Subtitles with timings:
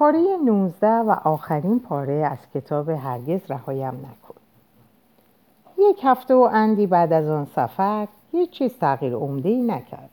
[0.00, 4.34] پاره 19 و آخرین پاره از کتاب هرگز رهایم نکن.
[5.78, 10.10] یک هفته و اندی بعد از آن سفر هیچ چیز تغییر عمده ای نکرد.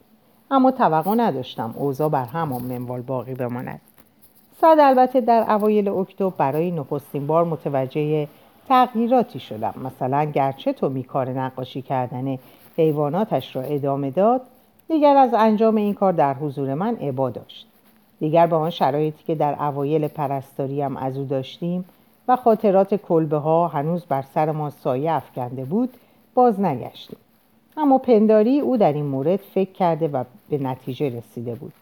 [0.52, 3.82] اما توقع نداشتم اوضاع بر همان منوال باقی بماند.
[4.62, 8.28] صد البته در اوایل اکتبر برای نخستین بار متوجه
[8.68, 9.74] تغییراتی شدم.
[9.84, 12.38] مثلا گرچه تو کار نقاشی کردن
[12.78, 14.42] حیواناتش را ادامه داد
[14.88, 17.68] دیگر از انجام این کار در حضور من عبا داشت.
[18.20, 21.86] دیگر به آن شرایطی که در اوایل پرستاریم از او داشتیم
[22.28, 25.90] و خاطرات کلبه ها هنوز بر سر ما سایه افکنده بود
[26.34, 27.18] باز نگشتیم.
[27.78, 31.74] اما پنداری او در این مورد فکر کرده و به نتیجه رسیده بود.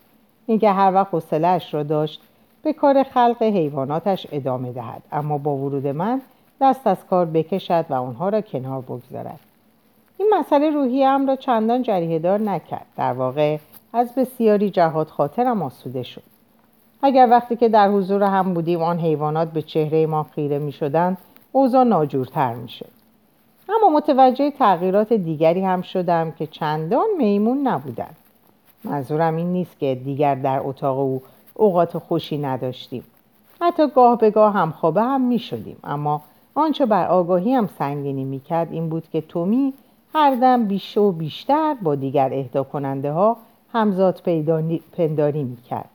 [0.46, 2.22] اینکه هر وقت حوصلهاش را داشت
[2.64, 5.02] به کار خلق حیواناتش ادامه دهد.
[5.12, 6.22] اما با ورود من
[6.62, 9.40] دست از کار بکشد و آنها را کنار بگذارد.
[10.18, 12.86] این مسئله روحیم را چندان جریه دار نکرد.
[12.98, 13.58] در واقع
[13.96, 16.24] از بسیاری جهات خاطرم آسوده شد.
[17.02, 21.18] اگر وقتی که در حضور هم بودیم آن حیوانات به چهره ما خیره می شدن
[21.52, 22.92] اوضاع ناجورتر می شد.
[23.70, 28.10] اما متوجه تغییرات دیگری هم شدم که چندان میمون نبودن.
[28.84, 31.22] منظورم این نیست که دیگر در اتاق او
[31.54, 33.04] اوقات خوشی نداشتیم.
[33.62, 35.78] حتی گاه به گاه هم خوابه هم می شدیم.
[35.84, 36.22] اما
[36.56, 39.74] آنچه بر آگاهی هم سنگینی می کرد این بود که تومی
[40.14, 43.38] هر دم بیش و بیشتر با دیگر اهدا کننده ها
[43.76, 44.22] همزاد
[44.98, 45.90] پنداری می کرد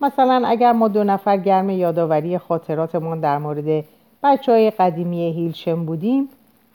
[0.00, 3.84] مثلا اگر ما دو نفر گرم یادآوری خاطراتمان در مورد
[4.22, 6.28] بچه های قدیمی هیلشم بودیم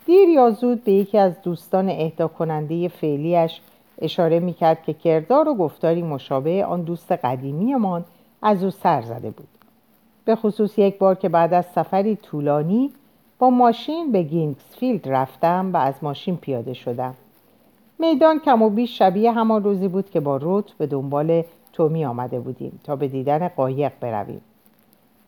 [0.05, 3.61] دیر یا زود به یکی از دوستان اهدا کننده فعلیش
[4.01, 8.05] اشاره می کرد که کردار و گفتاری مشابه آن دوست قدیمیمان
[8.41, 9.47] از او سر زده بود.
[10.25, 12.91] به خصوص یک بار که بعد از سفری طولانی
[13.39, 17.15] با ماشین به کینگزفیلد رفتم و از ماشین پیاده شدم.
[17.99, 21.43] میدان کم و بیش شبیه همان روزی بود که با روت به دنبال
[21.73, 24.41] تومی آمده بودیم تا به دیدن قایق برویم.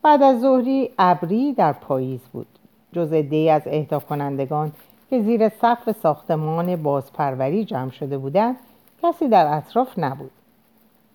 [0.02, 2.48] بعد از ظهری ابری در پاییز بود.
[2.94, 4.72] جز دی از اهدا کنندگان
[5.10, 8.56] که زیر سقف ساختمان بازپروری جمع شده بودند
[9.04, 10.32] کسی در اطراف نبود.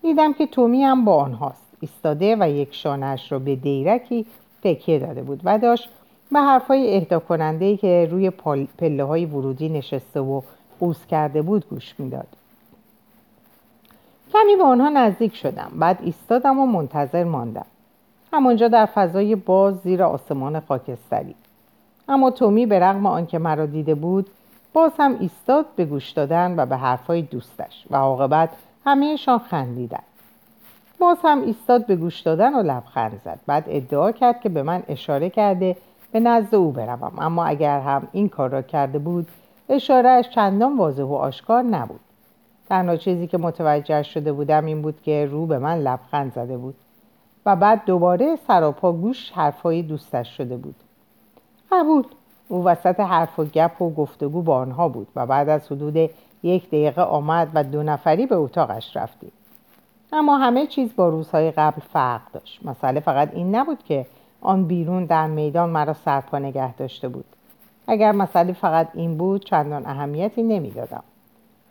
[0.01, 1.63] دیدم که تومی هم با آنهاست.
[1.79, 4.25] ایستاده و یک شانهش را به دیرکی
[4.63, 5.89] تکیه داده بود و داشت
[6.31, 8.29] به حرفهای اهدا کننده که روی
[8.77, 10.41] پله های ورودی نشسته و
[10.83, 12.27] قوز کرده بود گوش می‌داد.
[14.33, 15.71] کمی به آنها نزدیک شدم.
[15.75, 17.65] بعد ایستادم و منتظر ماندم.
[18.33, 21.35] همانجا در فضای باز زیر آسمان خاکستری.
[22.09, 24.29] اما تومی به رغم آنکه مرا دیده بود
[24.73, 28.49] باز هم ایستاد به گوش دادن و به حرفهای دوستش و عاقبت
[28.85, 30.03] همهشان خندیدند
[30.99, 33.39] باز هم ایستاد به گوش دادن و لبخند زد.
[33.47, 35.77] بعد ادعا کرد که به من اشاره کرده
[36.11, 37.13] به نزد او بروم.
[37.19, 39.27] اما اگر هم این کار را کرده بود
[39.69, 41.99] اشارهش چندان واضح و آشکار نبود.
[42.69, 46.75] تنها چیزی که متوجه شده بودم این بود که رو به من لبخند زده بود
[47.45, 50.75] و بعد دوباره سراپا گوش حرفهای دوستش شده بود.
[51.71, 52.03] قبول
[52.47, 56.09] او وسط حرف و گپ و گفتگو با آنها بود و بعد از حدود
[56.43, 59.31] یک دقیقه آمد و دو نفری به اتاقش رفتیم.
[60.13, 62.65] اما همه چیز با روزهای قبل فرق داشت.
[62.65, 64.05] مسئله فقط این نبود که
[64.41, 67.25] آن بیرون در میدان مرا سرپا نگه داشته بود.
[67.87, 71.03] اگر مسئله فقط این بود چندان اهمیتی نمی‌دادم.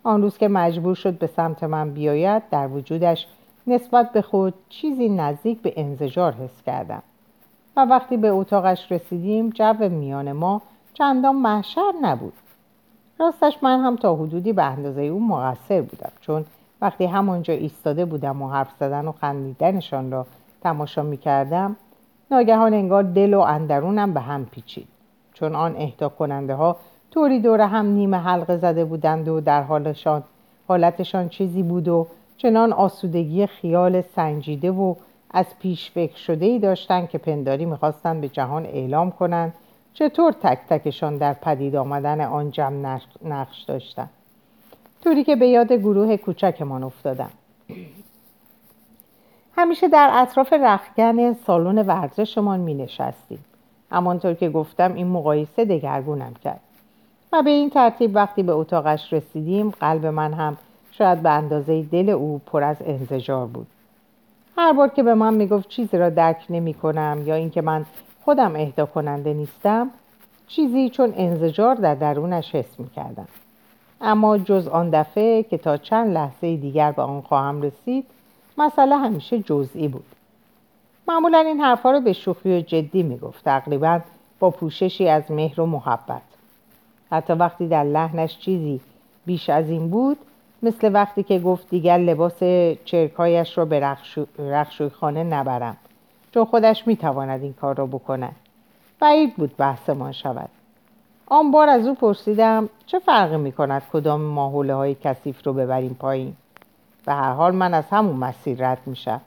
[0.04, 3.26] آن روز که مجبور شد به سمت من بیاید در وجودش
[3.66, 7.02] نسبت به خود چیزی نزدیک به انزجار حس کردم.
[7.76, 10.62] و وقتی به اتاقش رسیدیم جو میان ما
[10.94, 12.32] چندان محشر نبود.
[13.18, 16.44] راستش من هم تا حدودی به اندازه او مقصر بودم چون
[16.80, 20.26] وقتی همانجا ایستاده بودم و حرف زدن و خندیدنشان را
[20.62, 21.76] تماشا می کردم
[22.30, 24.88] ناگهان انگار دل و اندرونم به هم پیچید.
[25.42, 26.76] چون آن اهدا کننده ها
[27.10, 30.22] طوری دور هم نیمه حلقه زده بودند و در حالشان
[30.68, 34.94] حالتشان چیزی بود و چنان آسودگی خیال سنجیده و
[35.30, 39.54] از پیش فکر شده ای داشتند که پنداری می‌خواستند به جهان اعلام کنند
[39.94, 44.10] چطور تک تکشان در پدید آمدن آن جمع نقش داشتند.
[45.04, 47.30] طوری که به یاد گروه کوچکمان افتادم.
[49.56, 53.44] همیشه در اطراف رخگن سالن ورزشمان می نشستیم
[53.92, 56.60] همانطور که گفتم این مقایسه دگرگونم کرد.
[57.32, 60.56] و به این ترتیب وقتی به اتاقش رسیدیم قلب من هم
[60.92, 63.66] شاید به اندازه دل او پر از انزجار بود.
[64.56, 67.86] هر بار که به من می‌گفت چیزی را درک نمی کنم یا اینکه من
[68.24, 69.90] خودم اهدا کننده نیستم
[70.48, 73.28] چیزی چون انزجار در درونش حس می کردم.
[74.00, 78.04] اما جز آن دفعه که تا چند لحظه دیگر به آن خواهم رسید
[78.58, 80.04] مسئله همیشه جزئی بود.
[81.08, 84.00] معمولا این حرفها رو به شوخی و جدی می‌گفت تقریبا
[84.38, 86.22] با پوششی از مهر و محبت.
[87.10, 88.80] حتی وقتی در لحنش چیزی
[89.26, 90.18] بیش از این بود
[90.62, 92.42] مثل وقتی که گفت دیگر لباس
[92.84, 93.96] چرکایش را به
[94.38, 95.76] رخشوی خانه نبرم
[96.34, 98.36] چون خودش می‌تواند این کار را بکند.
[99.00, 100.48] بعید بود بحثمان شود.
[101.26, 105.96] آن بار از او پرسیدم چه فرقی می کند کدام ماحوله های کثیف رو ببریم
[106.00, 106.36] پایین؟
[107.06, 109.20] به هر حال من از همون مسیر رد میشم.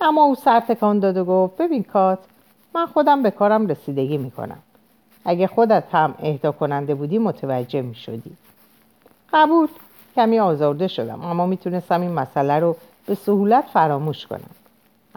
[0.00, 2.18] اما او سر تکان داد و گفت ببین کات
[2.74, 4.58] من خودم به کارم رسیدگی می‌کنم.
[5.24, 8.36] اگه خودت هم اهدا کننده بودی متوجه می‌شدی.
[9.32, 9.68] قبول
[10.16, 12.76] کمی آزرده شدم اما می‌تونستم این مسئله رو
[13.06, 14.50] به سهولت فراموش کنم.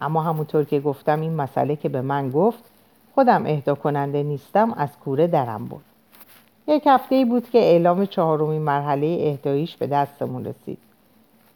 [0.02, 2.64] اما همونطور که گفتم این مسئله که به من گفت
[3.16, 5.84] خودم اهدا کننده نیستم از کوره درم بود
[6.68, 10.78] یک هفته ای بود که اعلام چهارمین مرحله اهداییش به دستمون رسید.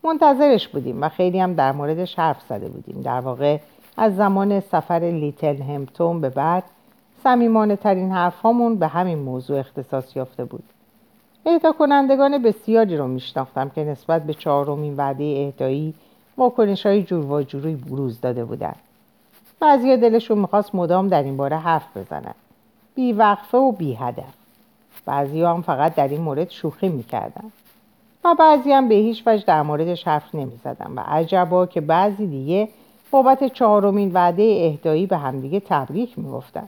[0.04, 3.02] منتظرش بودیم و خیلی هم در موردش حرف زده بودیم.
[3.02, 3.58] در واقع
[3.98, 6.64] از زمان سفر لیتل همتون به بعد
[7.24, 10.64] سمیمانه ترین حرفامون به همین موضوع اختصاص یافته بود.
[11.46, 15.94] اهدا کنندگان بسیاری رو میشناختم که نسبت به چهارمین وعده اهدایی
[16.38, 18.76] واکنش های جور و جوری بروز داده بودند
[19.60, 22.36] بعضی دلشون می‌خواست مدام در این باره حرف بزنن.
[22.96, 24.34] بی وقفه و بی هدف
[25.06, 27.52] بعضی هم فقط در این مورد شوخی می‌کردن.
[28.26, 32.68] و بعضی هم به هیچ وجه در موردش حرف نمی‌زدن و عجبا که بعضی دیگه
[33.12, 36.68] بابت چهارمین وعده اهدایی به همدیگه تبریک می‌گفتن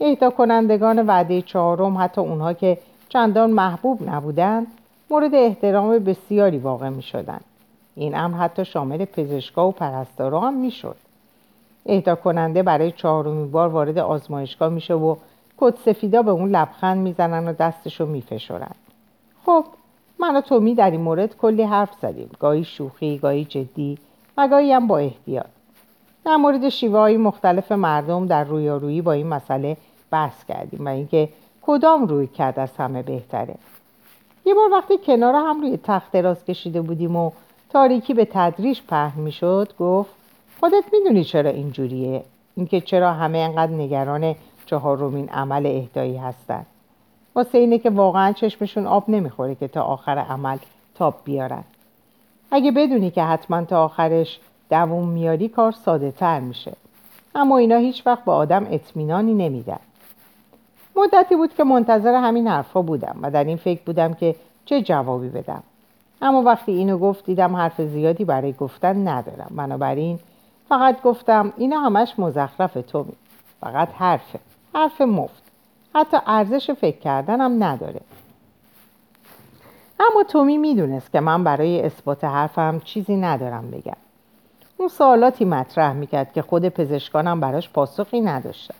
[0.00, 2.78] اهدا کنندگان وعده چهارم حتی اونها که
[3.08, 4.66] چندان محبوب نبودن
[5.10, 7.40] مورد احترام بسیاری واقع می شدن.
[7.94, 10.96] این امر حتی شامل پزشکا و پرستارا هم می شد.
[11.86, 15.16] اهدا کننده برای چهارمین بار وارد آزمایشگاه میشه و
[15.58, 18.74] کت سفیدا به اون لبخند می‌زنن و دستشو میفشورن
[19.46, 19.64] خب
[20.18, 22.30] من و تومی در این مورد کلی حرف زدیم.
[22.40, 23.98] گاهی شوخی گاهی جدی
[24.36, 25.46] و گاهی هم با احتیاط.
[26.24, 29.76] در مورد شیوه های مختلف مردم در رویارویی با این مسئله
[30.10, 31.28] بحث کردیم و اینکه
[31.62, 33.54] کدام روی کرد از همه بهتره.
[34.44, 37.30] یه بار وقتی کنار هم روی تخت دراز کشیده بودیم و
[37.70, 40.10] تاریکی به تدریج پهن می‌شد گفت
[40.60, 42.22] خودت می‌دونی چرا اینجوریه؟
[42.56, 44.34] اینکه چرا همه انقدر نگران
[44.66, 46.66] چهارمین عمل اهدایی هستن؟
[47.36, 50.58] واسه اینه که واقعا چشمشون آب نمی‌خوره که تا آخر عمل
[50.94, 51.64] تاب بیارن.
[52.50, 54.40] اگه بدونی که حتما تا آخرش
[54.70, 56.72] دووم میاری کار ساده تر میشه.
[57.34, 59.78] اما اینا هیچ وقت به آدم اطمینانی نمیدن.
[60.96, 64.34] مدتی بود که منتظر همین حرفا بودم و در این فکر بودم که
[64.64, 65.62] چه جوابی بدم.
[66.22, 69.52] اما وقتی اینو گفت دیدم حرف زیادی برای گفتن ندارم.
[69.56, 70.18] بنابراین
[70.68, 73.06] فقط گفتم اینا همش مزخرف تو.
[73.60, 74.38] فقط حرفه.
[74.74, 75.45] حرف مفت.
[75.96, 78.00] حتی ارزش فکر کردنم نداره.
[80.00, 83.96] اما تومی می‌دونست که من برای اثبات حرفم چیزی ندارم بگم.
[84.76, 88.74] اون سوالاتی مطرح می‌کرد که خود پزشکانم براش پاسخی نداشتن.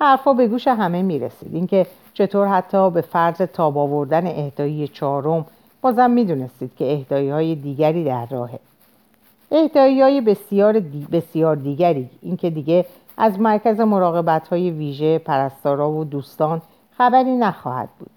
[0.00, 1.54] حرفا به گوش همه می‌رسید.
[1.54, 5.46] اینکه چطور حتی به فرض تاب آوردن اهدایی چهارم
[5.80, 8.58] بازم می‌دونستید که اهدایی های دیگری در راهه.
[9.52, 10.80] اهدایی های بسیار,
[11.12, 12.10] بسیار دیگری.
[12.22, 16.62] اینکه دیگه از مرکز مراقبت های ویژه پرستارا و دوستان
[16.98, 18.10] خبری نخواهد بود.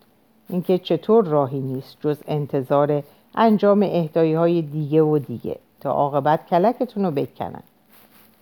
[0.49, 3.03] اینکه چطور راهی نیست جز انتظار
[3.35, 7.63] انجام اهدایی های دیگه و دیگه تا عاقبت کلکتون رو بکنن.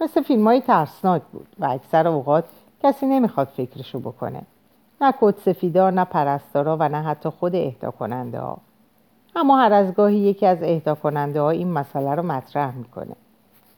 [0.01, 2.43] مثل فیلم های ترسناک بود و اکثر اوقات
[2.83, 4.41] کسی نمی‌خواد فکرشو بکنه.
[5.01, 8.57] نه کد سفیدا نه پرستارا و نه حتی خود اهدا کننده ها.
[9.35, 13.15] اما هر از گاهی یکی از اهدا کننده ها این مسئله رو مطرح می‌کنه.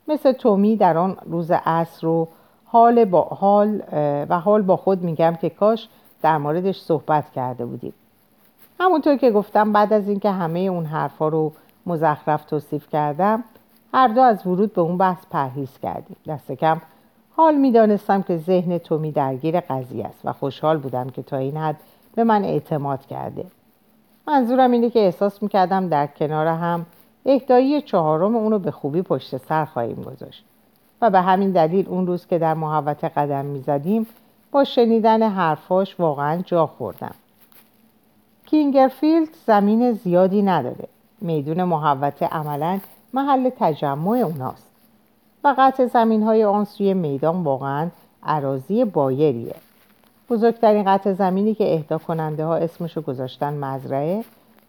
[0.08, 2.28] مثل تومی در آن روز عصر رو
[2.68, 3.82] حال با حال
[4.30, 5.88] و حال با خود میگم که کاش
[6.22, 7.94] در موردش صحبت کرده بودیم.
[8.80, 11.52] همونطور که گفتم بعد از اینکه همه اون حرفا رو
[11.86, 13.44] مزخرف توصیف کردم
[13.94, 16.16] هر دو از ورود به اون بحث پرهیز کردیم.
[16.28, 16.82] دست کم
[17.36, 21.76] حال می‌دانستم که ذهن تومی درگیر قضیه است و خوشحال بودم که تا این حد
[22.16, 23.46] به من اعتماد کرده.
[24.28, 26.86] منظورم اینه که احساس می‌کردم در کنار هم
[27.26, 30.46] اهدایی چهارم اونو به خوبی پشت سر خواهیم گذاشت.
[31.02, 34.08] و به همین دلیل اون روز که در محوطه قدم می‌زدیم
[34.52, 37.16] با شنیدن حرفاش واقعا جا خوردم.
[38.46, 40.88] کینگرفیلد زمین زیادی نداره.
[41.22, 42.80] میدون محوطه عملا
[43.14, 44.68] محل تجمع اوناست.
[45.44, 47.90] و قطع زمین های آن سوی میدان واقعا
[48.24, 49.56] عراضی بایریه.
[50.30, 54.24] بزرگترین قطع زمینی که اهدا کننده ها اسمشو گذاشتن مزرعه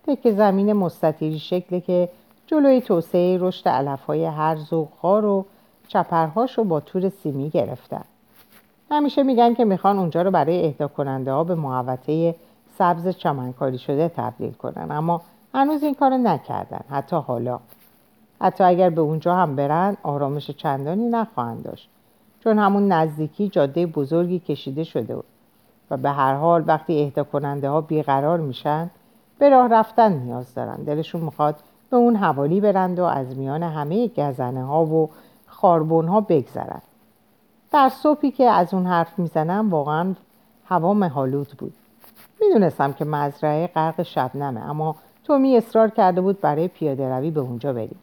[0.07, 2.09] تک زمین مستطیلی شکلی که
[2.47, 5.45] جلوی توسعه رشد علف های هرز و خار و
[5.89, 8.05] چپرهاش رو با تور سیمی گرفتن.
[8.91, 12.35] همیشه میگن که می‌خوان اونجا رو برای اهدا کننده ها به محوطه
[12.79, 15.21] سبز چمنکاری شده تبدیل کنن اما
[15.55, 17.61] هنوز این کار نکردن حتی حالا.
[18.41, 21.89] حتی اگر به اونجا هم برن آرامش چندانی نخواهند داشت.
[22.45, 25.25] چون همون نزدیکی جاده بزرگی کشیده شده بود.
[25.91, 28.91] و به هر حال وقتی اهدا کننده ها بیقرار میشن
[29.39, 30.77] به راه رفتن نیاز دارن.
[30.77, 31.57] دلشون می‌خواد
[31.91, 35.11] به اون حوالی برند و از میان همه گزنه ها و
[35.61, 36.81] خاربون ها بگذرن
[37.73, 40.15] در صبحی که از اون حرف می‌زنم واقعا
[40.67, 41.73] هوا مهالود بود.
[42.41, 47.73] می‌دونستم که مزرعه غرق شبنمه اما تومی اصرار کرده بود برای پیاده روی به اونجا
[47.73, 47.99] بریم.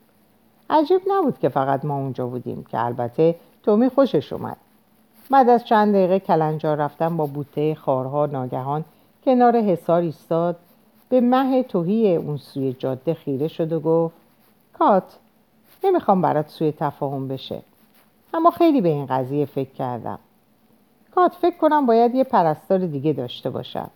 [0.69, 4.57] عجیب نبود که فقط ما اونجا بودیم که البته تومی خوشش اومد.
[5.29, 8.85] بعد از چند دقیقه کلنجار رفتن با بوته خارها ناگهان
[9.25, 10.55] کنار حصار ایستاد
[11.09, 14.15] به مه توهی اون سوی جاده خیره شد و گفت
[14.79, 15.17] کات
[15.83, 17.61] نمی‌خوام برات سوی تفاهم بشه.
[18.33, 20.19] اما خیلی به این قضیه فکر کردم.
[21.15, 23.89] کات فکر کنم باید یه پرستار دیگه داشته باشم.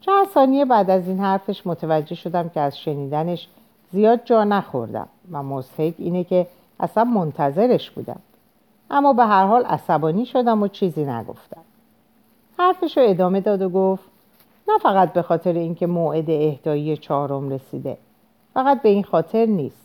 [0.00, 3.48] چند ثانیه بعد از این حرفش متوجه شدم که از شنیدنش
[3.92, 6.46] زیاد جا نخوردم و مضحک اینه که
[6.80, 8.20] اصلا منتظرش بودم.
[8.90, 11.60] اما به هر حال عصبانی شدم و چیزی نگفتم.
[12.58, 14.04] حرفش رو ادامه داد و گفت
[14.68, 17.96] نه فقط به خاطر اینکه موعد اهدایی چهارم رسیده
[18.54, 19.83] فقط به این خاطر نیست.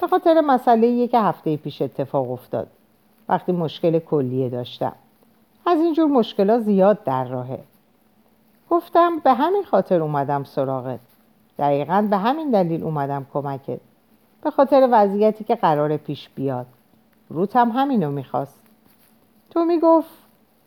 [0.00, 2.66] به خاطر مسئله که هفته پیش اتفاق افتاد.
[3.28, 4.92] وقتی مشکل کلیه داشتم.
[5.66, 7.58] از اینجور مشکلات زیاد در راهه.
[8.70, 11.00] گفتم به همین خاطر اومدم سراغت.
[11.58, 13.80] دقیقا به همین دلیل اومدم کمکت.
[14.42, 16.66] به خاطر وضعیتی که قرار پیش بیاد.
[17.28, 18.62] روت هم همینو می‌خواست.
[19.50, 20.10] تو می‌گفت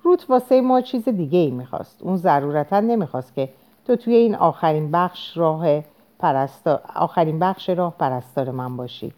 [0.04, 2.02] روت واسه ما چیز دیگه ای می‌خواست.
[2.04, 3.50] اون ضرورتا نمی‌خواست که
[3.86, 5.84] تو توی این آخرین بخش راه
[6.20, 9.14] پرستار آخرین بخش راه پرستار من باشی.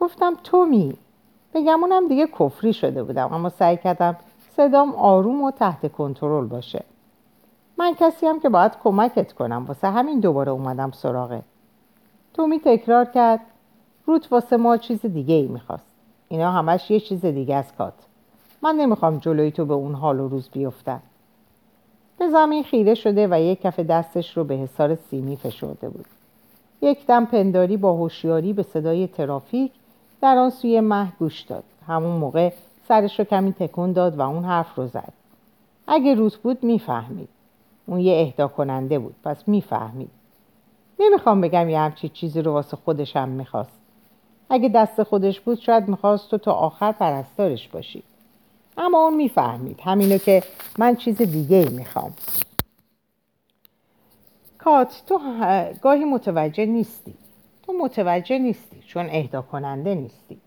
[0.00, 0.94] گفتم تومی.
[1.54, 4.16] بگمونم دیگه کفری شده بودم اما سعی کردم
[4.56, 6.84] صدام آروم و تحت کنترل باشه.
[7.78, 11.42] من کسی هم که باید کمکت کنم واسه همین دوباره اومدم سراغه
[12.34, 13.40] تومی تکرار کرد.
[14.06, 15.86] روت واسه ما چیز دیگه ای می‌خواست.
[16.28, 17.94] اینا همش یه چیز دیگه از کات.
[18.62, 21.02] من نمی‌خوام جلوی تو به اون حال و روز بیفتم.
[22.18, 26.06] به زمین خیره شده و یک کف دستش رو به حسار سیمی فشرده بود.
[26.82, 29.72] یک دم پنداری با هوشیاری به صدای ترافیک
[30.20, 31.64] در آن سوی مه گوش داد.
[31.86, 32.52] همون موقع
[32.88, 35.12] سرش رو کمی تکون داد و اون حرف رو زد.
[35.86, 37.28] اگه روت بود می‌فهمید.
[37.86, 40.10] اون یه اهدا کننده بود پس می‌فهمید.
[41.00, 43.78] نمی‌خوام بگم یه همچی چیزی رو واسه خودشم می‌خواست.
[44.50, 48.02] اگه دست خودش بود شاید می‌خواست تو تا آخر پرستارش باشی.
[48.76, 49.80] اما اون می‌فهمید.
[49.80, 50.42] همینو که
[50.78, 52.12] من چیز دیگه می‌خوام.
[54.58, 55.20] کات تو
[55.82, 57.14] گاهی متوجه نیستی.
[57.62, 58.77] تو متوجه نیستی.
[58.88, 60.40] چون اهدا کننده نیستی.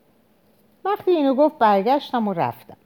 [0.86, 2.77] وقتی اینو گفت برگشتم و رفتم.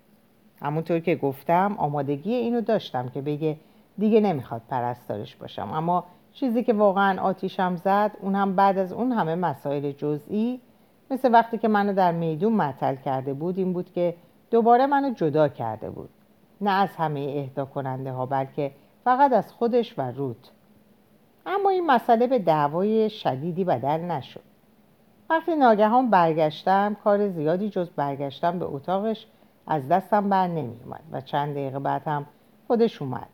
[0.62, 3.58] همونطور که گفتم آمادگی اینو داشتم که بگه
[3.98, 5.72] دیگه نمی‌خواد پرستارش باشم.
[5.74, 10.60] اما چیزی که واقعا آتیشم زد اون هم بعد از اون همه مسائل جزئی
[11.12, 14.16] مثل وقتی که منو در میدون معطل کرده بود این بود که
[14.52, 16.10] دوباره منو جدا کرده بود.
[16.62, 18.72] نه از همه اهدا کننده ها بلکه
[19.04, 20.52] فقط از خودش و روت
[21.46, 24.55] اما این مسئله به دعوای شدیدی بدل نشد.
[25.30, 29.28] وقتی ناگهان برگشتم کار زیادی جز برگشتم به اتاقش
[29.68, 32.26] از دستم بر نمی اومد و چند دقیقه بعد هم
[32.68, 33.28] خودش اومد.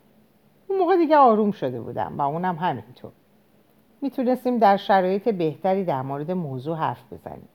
[0.67, 3.12] اون موقع دیگه آروم شده بودم و اونم همینطور.
[4.01, 7.50] می‌تونستیم در شرایط بهتری در مورد موضوع حرف بزنیم.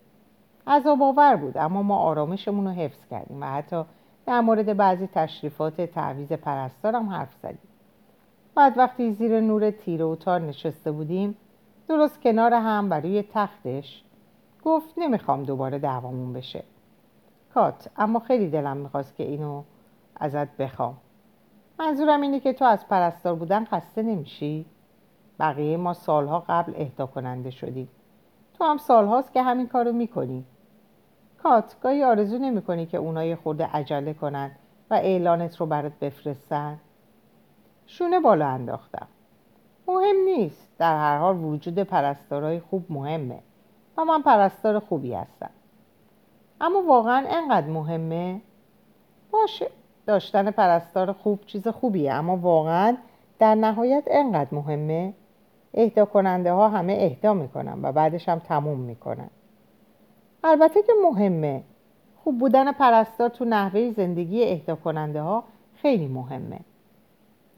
[0.66, 3.84] عذاب آور بود اما ما آرامشمون رو حفظ کردیم و حتی
[4.26, 7.68] در مورد بعضی تشریفات تعویز پرستارم حرف زدیم.
[8.54, 11.36] بعد وقتی زیر نور تیره و تار نشسته بودیم
[11.88, 14.02] درست کنار هم و روی تختش
[14.66, 16.64] گفت نمی‌خوام دوباره دعوامون بشه.
[17.54, 19.62] کات اما خیلی دلم می‌خواست که اینو
[20.16, 20.96] ازت بخوام.
[21.78, 24.66] منظورم اینه که تو از پرستار بودن خسته نمیشی؟
[25.40, 27.88] بقیه ما سالها قبل اهدا کننده شدیم.
[28.54, 30.44] تو هم سالهاست که همین کارو می‌کنی.
[31.42, 34.50] کات گاهی آرزو نمی‌کنی که اونای خورده عجله کنن
[34.90, 36.78] و اعلانت رو برات بفرستن؟
[37.86, 39.06] شونه بالا انداختم.
[39.88, 40.78] مهم نیست.
[40.78, 43.38] در هر حال وجود پرستارای خوب مهمه.
[43.96, 45.50] و من پرستار خوبی هستم.
[46.60, 48.40] اما واقعا انقدر مهمه؟
[49.30, 49.70] باشه
[50.06, 52.96] داشتن پرستار خوب چیز خوبیه اما واقعا
[53.38, 55.14] در نهایت انقدر مهمه؟
[55.74, 59.30] اهدا کننده ها همه اهدا می‌کنن و بعدش هم تموم می‌کنن.
[60.44, 61.62] البته که مهمه.
[62.24, 66.60] خوب بودن پرستار تو نحوه زندگی اهدا کننده ها خیلی مهمه.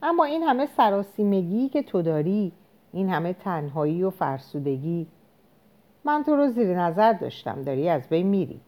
[0.02, 2.52] اما این همه سراسیمگی که تو داری
[2.92, 5.06] این همه تنهایی و فرسودگی
[6.04, 8.60] من تو رو زیر نظر داشتم داری از بین میری.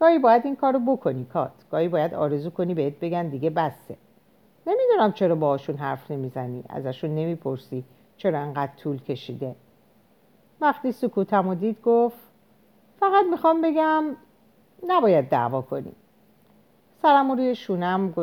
[0.00, 1.52] گاهی باید این کارو بکنی کات.
[1.70, 3.96] گاهی باید آرزو کنی بهت بگن دیگه بسه.
[4.66, 7.84] نمی‌دونم چرا باهاشون حرف نمی‌زنی ازشون نمی‌پرسی
[8.16, 9.54] چرا انقدر طول کشیده.
[10.60, 12.18] وقتی سکوتم و دید گفت
[13.00, 14.04] فقط می‌خوام بگم
[14.86, 15.92] نباید دعوا کنی.
[17.02, 18.14] سرم روی شونم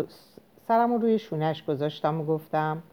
[0.67, 2.83] سرم روی شونش گذاشتم و گفتم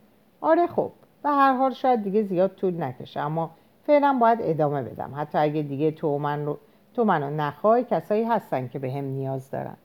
[0.41, 0.93] آره خب
[1.23, 3.51] به هر حال شاید دیگه زیاد طول نکشه اما
[3.87, 5.13] فعلا باید ادامه بدم.
[5.17, 6.59] حتی اگه دیگه تو من رو
[6.95, 9.77] تو منو نخوای کسایی هستن که به هم نیاز دارن.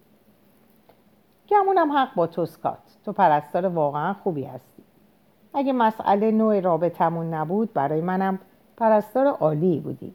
[1.49, 4.83] گمونم حق با تو سکات تو پرستار واقعا خوبی هستی.
[5.53, 8.39] اگه مسئله نوع رابطمون نبود برای منم
[8.77, 10.13] پرستار عالی بودی.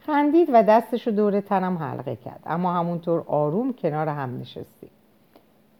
[0.00, 2.40] خندید و دستشو دور تنم حلقه کرد.
[2.46, 4.90] اما همونطور آروم کنار هم نشستیم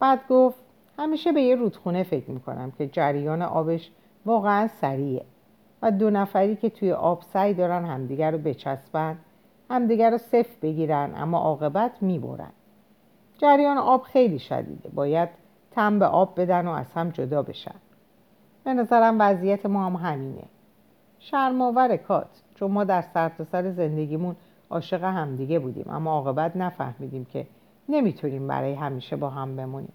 [0.00, 0.58] بعد گفت
[0.98, 3.90] همیشه به یه رودخونه فکر می‌کنم که جریان آبش
[4.26, 5.24] واقعا سریعه.
[5.82, 9.18] و دو نفری که توی آب سعی دارن همدیگر رو بچسبن
[9.70, 12.52] همدیگر رو صفر بگیرن اما عاقبت می‌برن.
[13.38, 14.88] جریان آب خیلی شدیده.
[14.88, 15.28] باید
[15.70, 17.74] تم به آب بدن و از هم جدا بشن.
[18.64, 20.44] به نظرم وضعیت ما هم همینه.
[21.18, 22.42] شرماور کات.
[22.54, 24.36] چون ما در سرتاسر سر زندگیمون
[24.70, 27.46] عاشق همدیگه بودیم اما عاقبت نفهمیدیم که
[27.88, 29.92] نمی‌تونیم برای همیشه با هم بمونیم.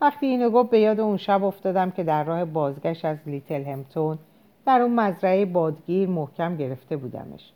[0.00, 4.18] وقتی اینو گفت به یاد اون شب افتادم که در راه بازگشت از لیتل همتون
[4.66, 7.52] در اون مزرعه بادگیر محکم گرفته بودمش.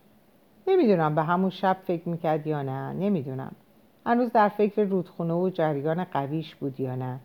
[0.67, 3.51] نمی‌دونم به همون شب فکر می‌کرد یا نه نمی‌دونم.
[4.05, 7.19] هنوز در فکر رودخونه و جریان قویش بود یا نه.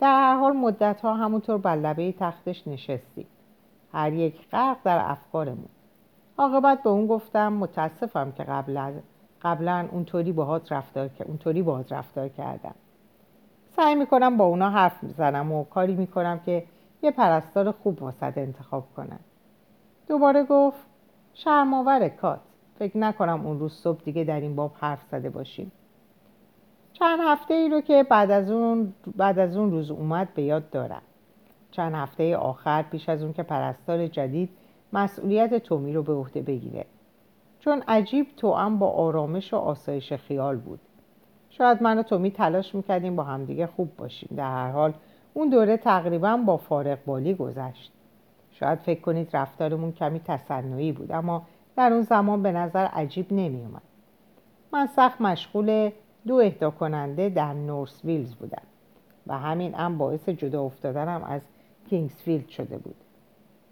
[0.00, 3.26] در هر حال مدت ها همونطور بر لبه تختش نشستیم.
[3.92, 5.68] هر یک غرق در افکارمون.
[6.38, 8.92] عاقبت به اون گفتم متاسفم که قبلا
[9.42, 12.74] قبلا اونطوری باهات رفتار اونطوری باهات رفتار کردم.
[13.76, 16.64] سعی می‌کنم با اونا حرف می‌زنم و کاری می‌کنم که
[17.02, 19.20] یه پرستار خوب واسد انتخاب کنن
[20.08, 20.86] دوباره گفت
[21.34, 22.40] شرماور کات
[22.78, 25.72] فکر نکنم اون روز صبح دیگه در این باب حرف زده باشیم.
[26.92, 30.70] چند هفته ای رو که بعد از اون, بعد از اون روز اومد به یاد
[30.70, 31.02] دارم.
[31.70, 34.50] چند هفته آخر پیش از اون که پرستار جدید
[34.92, 36.86] مسئولیت تومی رو به عهده بگیره.
[37.60, 40.80] چون عجیب توام با آرامش و آسایش خیال بود.
[41.50, 44.28] شاید من و تومی تلاش می‌کردیم با همدیگه خوب باشیم.
[44.36, 44.94] در هر حال
[45.34, 47.92] اون دوره تقریبا با فارق بالی گذشت.
[48.50, 51.46] شاید فکر کنید رفتارمون کمی تصنعی بود اما
[51.76, 53.82] در اون زمان به نظر عجیب نمیومد
[54.72, 55.90] من سخت مشغول
[56.26, 58.62] دو اهدا کننده در نورس ویلز بودم
[59.26, 61.42] و همین هم باعث جدا افتادنم از
[61.90, 62.94] کینگسفیلد شده بود.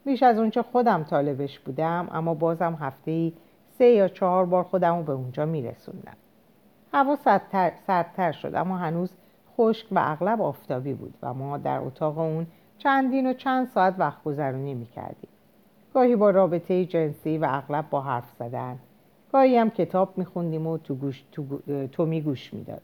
[0.04, 3.32] بیش از اونچه خودم طالبش بودم اما بازم هفته ای
[3.78, 6.16] سه یا چهار بار خودم رو به اونجا میرسوندم.
[6.92, 7.16] هوا
[7.86, 9.12] سردتر شد اما هنوز
[9.56, 12.46] خشک و اغلب آفتابی بود و ما در اتاق اون
[12.78, 15.30] چندین و چند ساعت وقت گذرونی می‌کردیم.
[15.94, 18.78] گاهی با رابطه جنسی و اغلب با حرف زدن.
[19.32, 21.44] گاهی هم کتاب میخوندیم و تو گوش تو
[21.92, 22.82] تومی گوش می‌داد.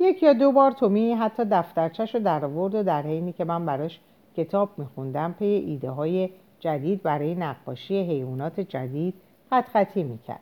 [0.00, 3.66] یک یا دو بار تومی حتی دفترچش رو در آورد و در حینی که من
[3.66, 4.00] براش
[4.36, 6.30] کتاب میخوندم پی ایده های
[6.60, 9.14] جدید برای نقاشی حیوانات جدید
[9.50, 10.40] خط خطی می‌کرد.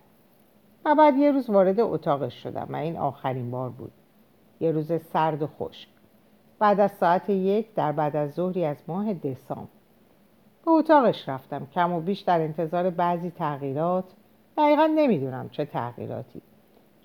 [0.85, 3.93] و بعد یه روز وارد اتاقش شدم و این آخرین بار بود.
[4.61, 5.89] یه روز سرد و خشک.
[6.59, 9.69] بعد از ساعت یک در بعد از ظهری از ماه دسامبر.
[10.65, 11.67] به اتاقش رفتم.
[11.75, 14.05] کم و بیش در انتظار بعضی تغییرات.
[14.57, 16.43] دقیقا نمی‌دونم چه تغییراتی.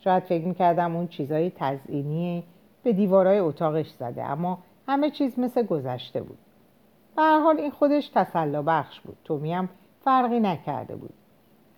[0.03, 2.43] شاید فکر می‌کردم اون چیزای تزئینی
[2.83, 6.37] به دیوارای اتاقش زده اما همه چیز مثل گذشته بود.
[7.15, 9.17] به حال این خودش تسلا بخش بود.
[9.23, 9.69] تومی هم
[10.05, 11.13] فرقی نکرده بود.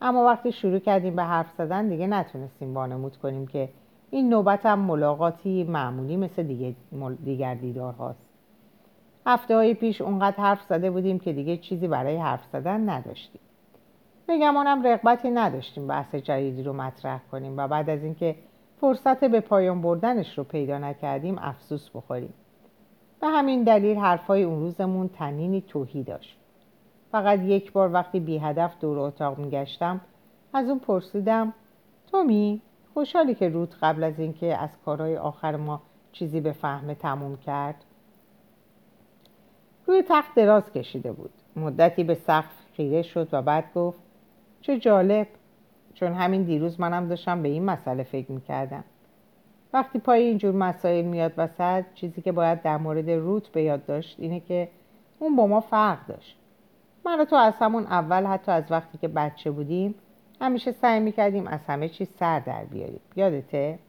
[0.01, 3.69] اما وقتی شروع کردیم به حرف زدن دیگه نتونستیم وانمود کنیم که
[4.13, 6.75] این نوبت هم ملاقاتی معمولی مثل دیگه
[7.23, 8.25] دیگر دیدار هاست.
[9.25, 13.41] هفته های پیش اونقدر حرف زده بودیم که دیگه چیزی برای حرف زدن نداشتیم.
[14.27, 18.35] بگمانم رغبتی نداشتیم بحث جدیدی رو مطرح کنیم و بعد از اینکه
[18.81, 22.33] فرصت به پایان بردنش رو پیدا نکردیم افسوس بخوریم.
[23.21, 26.37] به همین دلیل حرفای اون روزمون تنینی توهی داشت.
[27.11, 30.01] فقط یک بار وقتی بی هدف دور اتاق میگشتم
[30.53, 31.53] از اون پرسیدم
[32.11, 32.61] تومی؟
[32.93, 37.75] خوشحالی که رود قبل از اینکه از کارهای آخر ما چیزی به فهم تموم کرد.
[39.87, 41.31] روی تخت دراز کشیده بود.
[41.55, 43.99] مدتی به سقف خیره شد و بعد گفت
[44.61, 45.27] چه جالب
[45.93, 48.83] چون همین دیروز منم داشتم به این مسئله فکر می‌کردم.
[49.73, 54.15] وقتی پای اینجور مسائل میاد وسط چیزی که باید در مورد روت به یاد داشت
[54.19, 54.69] اینه که
[55.19, 56.37] اون با ما فرق داشت.
[57.05, 59.95] من و تو از همون اول حتی از وقتی که بچه بودیم
[60.43, 62.99] همیشه سعی می‌کردیم از همه چیز سر در بیاریم.
[63.15, 63.79] یادته؟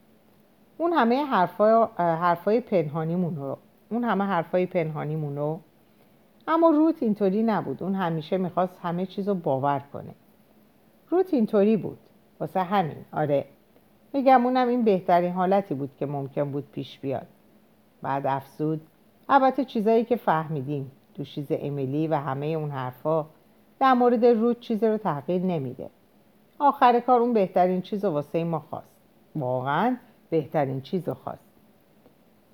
[0.79, 3.59] اون همه حرفای, حرفای پنهانیمون رو.
[3.89, 5.61] اون همه حرفای پنهانیمون رو.
[6.49, 7.83] اما روت اینطوری نبود.
[7.83, 10.15] اون همیشه می‌خواست همه چیز رو باور کنه.
[11.11, 11.99] روت اینطوری بود.
[12.41, 13.05] واسه همین.
[13.13, 13.45] آره.
[14.13, 17.27] میگم اونم این بهترین حالتی بود که ممکن بود پیش بیاد.
[18.03, 18.81] بعد افسود
[19.29, 20.91] البته چیزایی که فهمیدیم.
[21.15, 23.27] دوشیز امیلی و همه اون حرفا
[23.81, 25.91] در مورد رود چیزی رو تغییر نمیده.
[26.59, 28.97] آخر کار اون بهترین چیز رو واسه ما خواست.
[29.37, 29.97] واقعا
[30.31, 31.45] بهترین چیز رو خواست.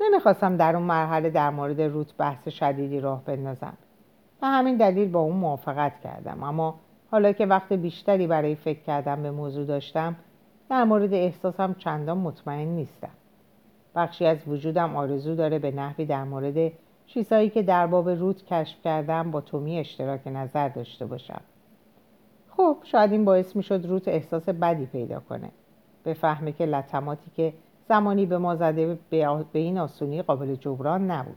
[0.01, 3.77] نمی‌خواستم در اون مرحله در مورد روت بحث شدیدی راه بندازم.
[4.43, 6.43] و همین دلیل با اون موافقت کردم.
[6.43, 6.75] اما
[7.11, 10.17] حالا که وقت بیشتری برای فکر کردم به موضوع داشتم
[10.71, 13.11] در مورد احساسم چندان مطمئن نیستم.
[13.95, 16.73] بخشی از وجودم آرزو داره به نحوی در مورد
[17.07, 21.41] چیزهایی که در باب رود کشف کردم با تومی اشتراک نظر داشته باشم.
[22.61, 25.51] خب شاید این باعث می‌شد روت احساس بدی پیدا کنه.
[26.05, 27.53] بفهمه که لطماتی که
[27.89, 31.37] زمانی به ما زده به این آسونی قابل جبران نبود.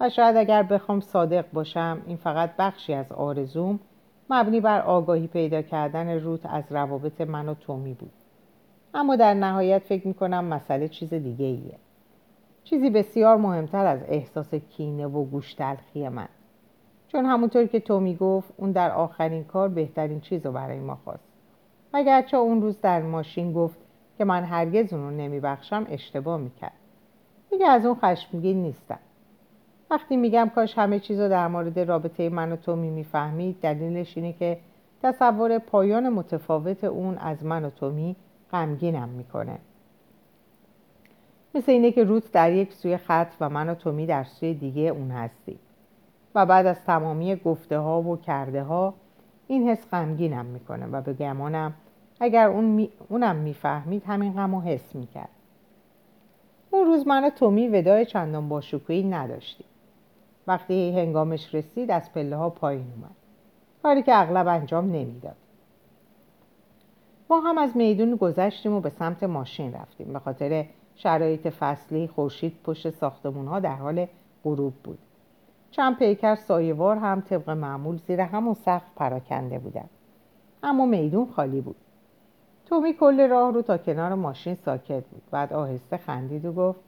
[0.00, 3.80] و شاید اگر بخوام صادق باشم این فقط بخشی از آرزوم
[4.30, 8.12] مبنی بر آگاهی پیدا کردن روت از روابط من و تومی بود.
[8.94, 11.78] اما در نهایت فکر می‌کنم مسئله چیز دیگه ایه
[12.64, 16.28] چیزی بسیار مهمتر از احساس کینه و گوش تلخی من.
[17.12, 21.24] چون همونطور که تو می‌گفت اون در آخرین کار بهترین چیز رو برای ما خواست.
[22.26, 23.78] چه اون روز در ماشین گفت
[24.18, 26.72] که من هرگز اون رو نمیبخشم اشتباه می‌کرد.
[27.50, 28.98] دیگه از اون خشمگین نیستم.
[29.90, 34.32] وقتی میگم کاش همه چیز رو در مورد رابطه من و تومی می‌فهمید دلیلش اینه
[34.32, 34.58] که
[35.02, 38.16] تصور پایان متفاوت اون از من و تومی
[38.52, 39.58] غمگینم می‌کنه.
[41.54, 44.82] مثل اینه که روت در یک سوی خط و من و تومی در سوی دیگه
[44.82, 45.58] اون هستی
[46.34, 48.94] و بعد از تمامی گفته ها و کرده ها
[49.46, 51.74] این حس غمگینم می‌کنه و به گمانم
[52.20, 52.90] اگر اون می...
[53.08, 55.28] اونم می‌فهمید همین غم حس می‌کرد.
[56.70, 59.66] اون روز من تومی ودای چندان باشکوهی نداشتیم.
[60.46, 63.16] وقتی هنگامش رسید از پله ها پایین اومد.
[63.82, 65.36] کاری که اغلب انجام نمی‌داد.
[67.30, 70.12] ما هم از میدون گذشتیم و به سمت ماشین رفتیم.
[70.12, 70.66] به خاطر
[70.96, 74.06] شرایط فصلی خورشید پشت ساختمون ها در حال
[74.44, 74.98] غروب بود.
[75.72, 79.88] چند پیکر سایوار هم طبق معمول زیر همون سقف پراکنده بودن.
[80.62, 81.76] اما میدون خالی بود.
[82.66, 85.22] تومی کل راه رو تا کنار ماشین ساکت بود.
[85.30, 86.80] بعد آهسته خندید و گفت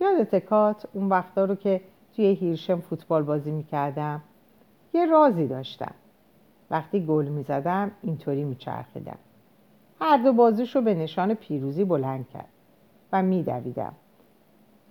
[0.00, 1.80] یادت کات اون وقتا رو که
[2.16, 4.22] توی هیرشم فوتبال بازی می‌کردم
[4.92, 5.94] یه رازی داشتم.
[6.70, 9.18] وقتی گل می‌زدم اینطوری میچرخیدم.
[10.00, 12.48] هر دو بازوش رو به نشان پیروزی بلند کرد
[13.12, 13.92] و میدویدم.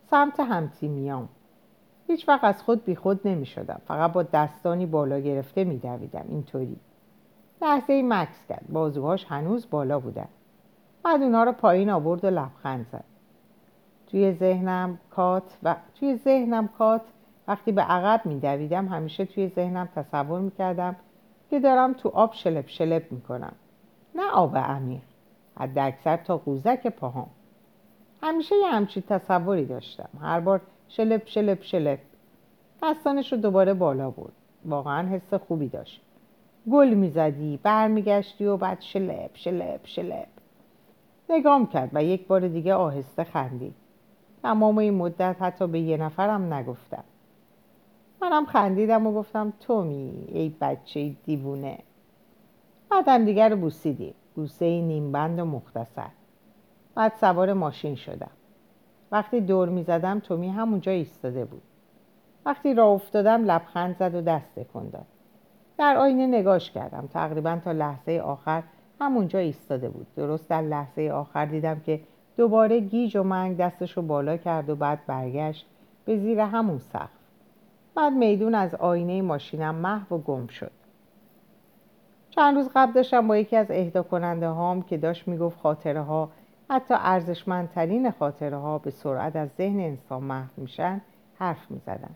[0.10, 1.30] سمت همتیمیام.
[2.12, 6.26] هیچ وقت از خود بی خود نمی شدم فقط با دستانی بالا گرفته می دویدم
[6.30, 6.78] اینطوری.
[7.62, 8.66] لحظه ای مکس کرد.
[8.70, 10.28] بازوهاش هنوز بالا بودن.
[11.04, 13.04] بعد اونها رو پایین آورد و لبخند زد.
[14.08, 17.02] توی ذهنم کات و توی ذهنم کات
[17.48, 20.96] وقتی به عقب می دویدم همیشه توی ذهنم تصور می کردم
[21.50, 23.54] که دارم تو آب شلپ شلپ می کنم
[24.16, 25.02] نه آب عمیق.
[25.60, 27.30] حد اکثر تا قوزک پاهام.
[28.24, 30.10] همیشه یه همچین تصوری داشتم.
[30.22, 32.00] هر بار شلپ شلپ شلپ.
[32.84, 34.34] دستانش رو دوباره بالا برد.
[34.66, 36.02] واقعا حس خوبی داشت.
[36.72, 40.28] گل می‌زدی برمیگشتی و بعد شلپ شلپ شلپ.
[41.30, 43.76] نگام کرد و یک بار دیگه آهسته خندید.
[44.44, 47.04] تمام این مدت حتی به یه نفرم نگفتم.
[48.22, 51.78] منم خندیدم و گفتم تومی ای بچه دیوونه.
[52.90, 54.14] بعدم دیگر رو بوسیدیم.
[54.36, 56.10] بوسه نیمبند و مختصر.
[56.96, 58.32] بعد سوار ماشین شدم.
[59.12, 61.62] وقتی دور می زدم تومی همونجا ایستاده بود.
[62.46, 65.06] وقتی راه افتادم لبخند زد و دست داد.
[65.78, 67.10] در آینه نگاش کردم.
[67.14, 68.64] تقریبا تا لحظه آخر
[69.02, 70.08] همونجا ایستاده بود.
[70.16, 72.00] درست در لحظه آخر دیدم که
[72.38, 75.66] دوباره گیج و منگ دستش بالا کرد و بعد برگشت
[76.06, 77.10] به زیر همون سقف.
[77.96, 80.72] بعد میدون از آینه ماشینم محو و گم شد.
[82.30, 86.30] چند روز قبل داشتم با یکی از اهدا کننده هام که داشت می‌گفت خاطره ها
[86.72, 91.02] حتی ارزشمندترین خاطره ها به سرعت از ذهن انسان محو میشن
[91.36, 92.16] حرف می‌زدم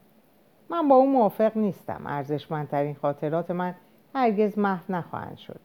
[0.70, 2.02] من با اون موافق نیستم.
[2.06, 3.76] ارزشمندترین خاطرات من
[4.16, 5.60] هرگز محو نخواهند شد.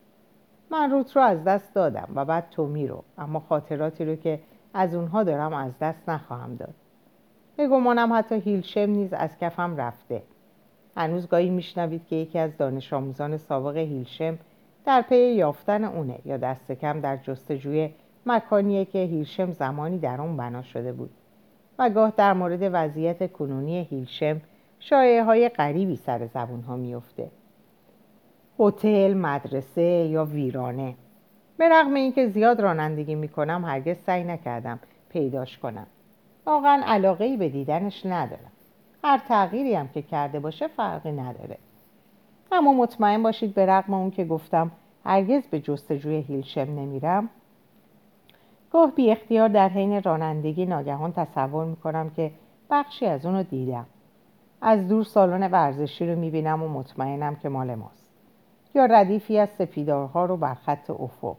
[0.70, 4.40] من روت رو از دست دادم و بعد تومی رو اما خاطراتی رو که
[4.74, 6.74] از اونها دارم از دست نخواهم داد.
[7.57, 10.22] به گمانم حتی هیلشم نیز از کفم رفته.
[10.96, 14.38] هنوز گاهی میشنوید که یکی از دانش آموزان سابق هیلشم
[14.85, 17.90] در پی یافتن اونه یا دست کم در جستجوی
[18.26, 21.11] مکانیه که هیلشم زمانی در آن بنا شده بود
[21.78, 24.40] و گاه در مورد وضعیت کنونی هیلشم
[24.78, 27.30] شایعه های غریبی سر زبون ها میفته
[28.61, 30.94] هتل، مدرسه یا ویرانه.
[31.56, 35.87] به رغم اینکه زیاد رانندگی می‌کنم هرگز سعی نکردم پیداش کنم.
[36.46, 38.52] واقعا علاقه ای به دیدنش ندارم.
[39.04, 41.59] هر تغییری هم که کرده باشه فرقی نداره.
[42.52, 44.70] اما مطمئن باشید به رغم اون که گفتم
[45.04, 47.30] هرگز به جستجوی هیلشم نمیرم
[48.70, 52.30] گاه بی اختیار در حین رانندگی ناگهان تصور می‌کنم که
[52.70, 53.87] بخشی از اونو دیدم.
[54.61, 58.11] از دور سالن ورزشی رو می‌بینم و مطمئنم که مال ماست.
[58.74, 61.37] یا ردیفی از سپیدارها رو بر خط افق.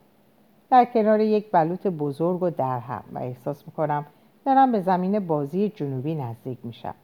[0.69, 4.05] در کنار یک بلوط بزرگ و درهم و احساس می‌کنم
[4.45, 6.95] دارم به زمین بازی جنوبی نزدیک میشم.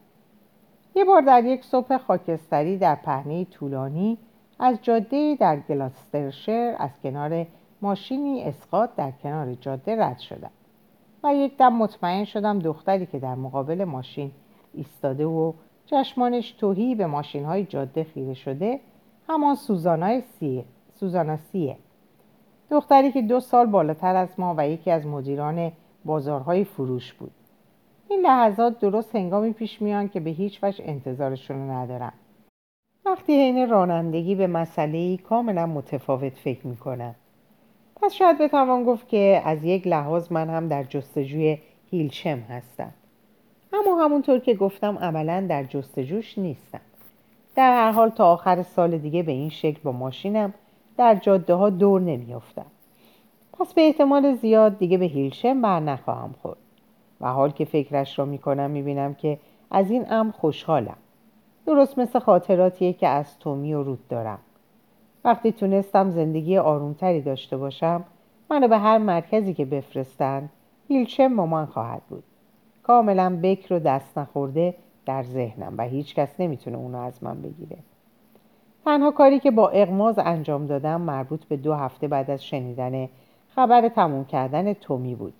[0.96, 4.18] یه بار در یک صبح خاکستری در پهنه طولانی
[4.60, 7.46] از جاده در گلاسترشر از کنار
[7.82, 10.52] ماشینی اسقاط در کنار جاده رد شدم
[11.24, 14.32] و یک دم مطمئن شدم دختری که در مقابل ماشین
[14.74, 15.54] ایستاده و
[15.86, 18.80] چشمانش توهی به ماشین های جاده خیره شده
[19.28, 20.66] همان سوزانا سیه.
[20.94, 21.78] سوزانا سیه.
[22.72, 25.72] دختری که دو سال بالاتر از ما و یکی از مدیران
[26.06, 27.32] بازارهای فروش بود.
[28.10, 32.14] این لحظات درست هنگامی پیش میان که به هیچ وجه انتظارشون رو ندارم.
[33.06, 37.16] وقتی حین رانندگی به مسئله کاملا متفاوت فکر می‌کنم.
[38.02, 41.58] پس شاید بتوان گفت که از یک لحاظ من هم در جستجوی
[41.92, 42.94] هیلشم هستم.
[43.74, 46.82] اما همونطور که گفتم عملا در جستجوش نیستم.
[47.56, 50.54] در هر حال تا آخر سال دیگه به این شکل با ماشینم
[50.98, 52.66] در جاده ها دور نمیافتم.
[53.60, 56.58] پس به احتمال زیاد دیگه به هیلشم بر نخواهم خورد.
[57.22, 59.40] و حال که فکرش را می‌کنم می‌بینم که
[59.72, 60.98] از این امر خوشحالم.
[61.66, 64.40] درست مثل خاطراتیه که از تومی و رود دارم.
[65.28, 68.04] وقتی تونستم زندگی آرومتری داشته باشم
[68.50, 70.50] منو به هر مرکزی که بفرستن
[70.88, 72.24] هیلچم مامان خواهد بود.
[72.84, 77.78] کاملا بکر و دست نخورده در ذهنم و هیچ کس نمی‌تونه اونو از من بگیره.
[78.86, 83.10] تنها کاری که با اغماز انجام دادم مربوط به دو هفته بعد از شنیدن
[83.56, 85.34] خبر تموم کردن تومی بود.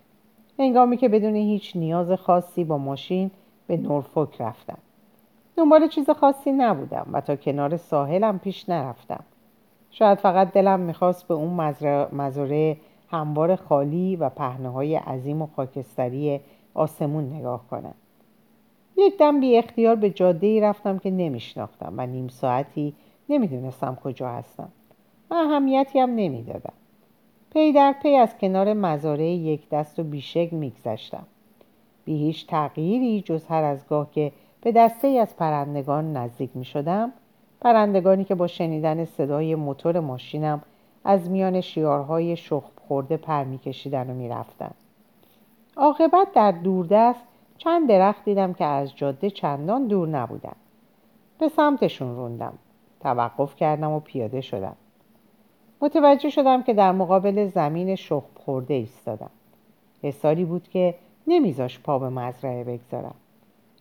[0.58, 3.30] هنگامی که بدون هیچ نیاز خاصی با ماشین
[3.66, 4.78] به نورفوک رفتم.
[5.56, 9.24] دنبال چیز خاصی نبودم و تا کنار ساحلم پیش نرفتم.
[9.98, 11.74] شاید فقط دلم می‌خواست به اون
[12.12, 12.76] مزاره
[13.10, 16.40] هموار خالی و پهنه های عظیم و خاکستری
[16.74, 17.94] آسمون نگاه کنم.
[18.96, 22.94] یک دم بی اختیار به جاده ای رفتم که نمیشناختم و نیم ساعتی
[23.28, 24.68] نمی‌دونستم کجا هستم.
[25.30, 26.72] و اهمیتی هم نمی‌دادم.
[27.52, 31.26] پی در پی از کنار مزاره یک دست و بیشک میگذشتم.
[32.04, 37.12] بی هیچ تغییری جز هر از گاه که به دسته از پرندگان نزدیک می شدم
[37.60, 40.62] پرندگانی که با شنیدن صدای موتور ماشینم
[41.04, 44.70] از میان شیارهای شخم خورده پر می کشیدن و می رفتن.
[45.76, 47.24] عاقبت در دوردست
[47.58, 50.56] چند درخت دیدم که از جاده چندان دور نبودن.
[51.38, 52.52] به سمتشون روندم.
[53.00, 54.76] توقف کردم و پیاده شدم.
[55.80, 59.30] متوجه شدم که در مقابل زمین شخم خورده ایستادم.
[60.02, 60.94] حساری بود که
[61.26, 63.14] نمیذاش پا به مزرعه بگذارم.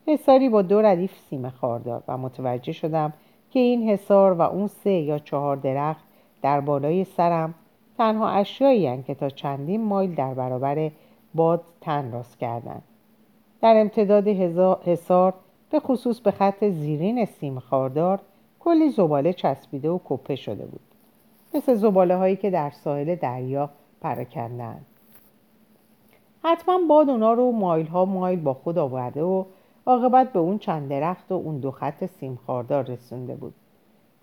[0.08, 3.14] حساری با دو ردیف سیم خاردار و متوجه شدم
[3.52, 6.04] که این حسار و اون سه یا چهار درخت
[6.42, 7.54] در بالای سرم
[7.98, 10.92] تنها اشیایی که تا چندین مایل در برابر
[11.36, 12.84] باد تن راست کردند.
[13.62, 14.28] در امتداد
[14.86, 15.34] حسار
[15.70, 18.20] به خصوص به خط زیرین سیم خاردار
[18.60, 20.82] کلی زباله چسبیده و کپه شده بود
[21.54, 23.70] مثل زباله هایی که در ساحل دریا
[24.02, 24.86] پراکندند
[26.44, 29.44] حتما باد اونا رو مایل ها مایل با خود آورده و
[29.88, 33.54] عاقبت به اون چند درخت و اون دو خط سیمخاردار رسونده بود.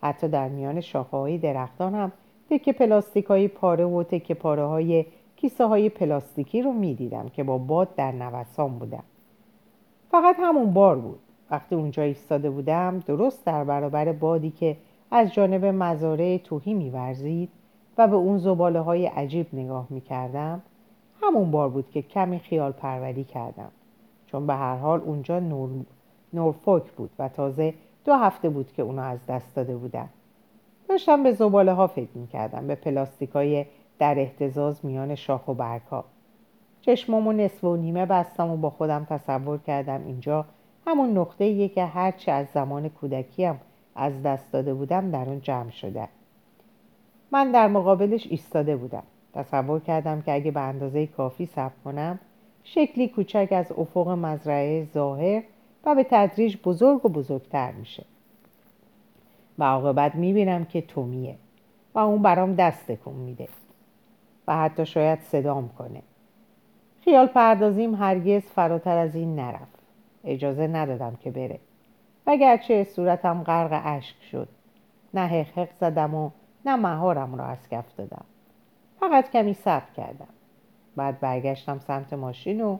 [0.02, 2.12] حتی در میان شاخه های درختان هم
[2.50, 7.58] تکه پلاستیک های پاره و تکه پاره های کیسه های پلاستیکی رو می‌دیدم که با
[7.58, 9.02] باد در نوسان بودم
[10.10, 11.18] فقط همون بار بود.
[11.50, 14.76] وقتی اونجا ایستاده بودم درست در برابر بادی که
[15.10, 17.48] از جانب مزارع توهی میورزید
[17.98, 20.62] و به اون زباله های عجیب نگاه می‌کردم
[21.22, 23.70] همون بار بود که کمی خیال پروری کردم.
[24.34, 25.70] چون به هر حال اونجا نور...
[26.32, 30.08] نورفوک بود و تازه دو هفته بود که اونو از دست داده بودم
[30.88, 33.66] داشتم به زباله ها فکر می‌کردم به پلاستیک های
[33.98, 36.04] در احتزاز میان شاخ و برگ ها.
[36.80, 40.44] چشمامو نصف و نیمه بستم و با خودم تصور کردم اینجا
[40.86, 43.60] همون نقطه ایه که هرچی از زمان کودکیم
[43.94, 46.08] از دست داده بودم در اون جمع شده.
[47.30, 49.02] من در مقابلش ایستاده بودم.
[49.34, 52.18] تصور کردم که اگه به اندازه کافی صبر کنم
[52.64, 55.42] شکلی کوچک از افق مزرعه ظاهر
[55.84, 58.04] و به تدریج بزرگ و بزرگتر میشه.
[59.58, 61.36] و عاقبت می‌بینم که تومیه
[61.94, 63.48] و اون برام دست تکون میده
[64.48, 66.02] و حتی شاید صدام کنه.
[67.00, 69.78] خیال پردازیم هرگز فراتر از این نرفت.
[70.24, 71.58] اجازه ندادم که بره.
[72.26, 74.48] وگرچه صورتم غرق اشک شد
[75.14, 76.30] نه حق زدم و
[76.66, 78.24] نه مهارم را از کف دادم.
[79.00, 80.28] فقط کمی صبر کردم.
[80.96, 82.78] بعد برگشتم سمت ماشین و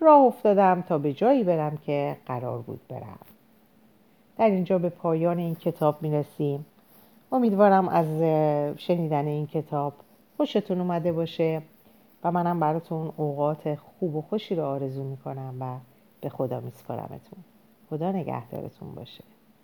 [0.00, 3.18] راه افتادم تا به جایی برم که قرار بود برم.
[4.38, 6.66] در اینجا به پایان این کتاب می‌رسیم.
[7.32, 8.22] امیدوارم از
[8.78, 9.94] شنیدن این کتاب
[10.36, 11.62] خوشتون اومده باشه
[12.24, 15.76] و منم براتون اوقات خوب و خوشی رو آرزو می‌کنم و
[16.20, 17.38] به خدا میسپارمتون.
[17.90, 19.24] خدا نگهدارتون باشه.